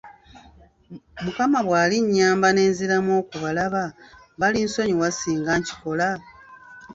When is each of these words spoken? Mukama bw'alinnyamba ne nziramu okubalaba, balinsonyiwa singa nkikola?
Mukama 1.23 1.59
bw'alinnyamba 1.65 2.47
ne 2.51 2.63
nziramu 2.71 3.11
okubalaba, 3.21 3.83
balinsonyiwa 4.39 5.09
singa 5.11 5.51
nkikola? 5.59 6.09